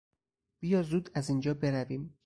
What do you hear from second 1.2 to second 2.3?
اینجا برویم.